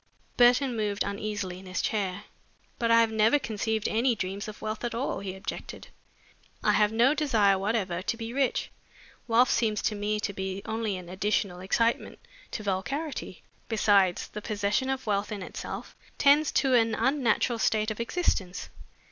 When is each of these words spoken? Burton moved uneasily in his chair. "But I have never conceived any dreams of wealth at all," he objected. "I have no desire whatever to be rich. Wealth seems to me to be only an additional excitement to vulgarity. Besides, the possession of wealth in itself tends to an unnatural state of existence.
Burton 0.35 0.75
moved 0.75 1.03
uneasily 1.03 1.59
in 1.59 1.67
his 1.67 1.79
chair. 1.79 2.23
"But 2.79 2.89
I 2.89 3.01
have 3.01 3.11
never 3.11 3.37
conceived 3.37 3.87
any 3.87 4.15
dreams 4.15 4.47
of 4.47 4.59
wealth 4.59 4.83
at 4.83 4.95
all," 4.95 5.19
he 5.19 5.35
objected. 5.35 5.89
"I 6.63 6.71
have 6.71 6.91
no 6.91 7.13
desire 7.13 7.59
whatever 7.59 8.01
to 8.01 8.17
be 8.17 8.33
rich. 8.33 8.71
Wealth 9.27 9.51
seems 9.51 9.79
to 9.83 9.93
me 9.93 10.19
to 10.21 10.33
be 10.33 10.63
only 10.65 10.97
an 10.97 11.07
additional 11.07 11.59
excitement 11.59 12.17
to 12.49 12.63
vulgarity. 12.63 13.43
Besides, 13.69 14.29
the 14.29 14.41
possession 14.41 14.89
of 14.89 15.05
wealth 15.05 15.31
in 15.31 15.43
itself 15.43 15.95
tends 16.17 16.51
to 16.53 16.73
an 16.73 16.95
unnatural 16.95 17.59
state 17.59 17.91
of 17.91 17.99
existence. 17.99 18.69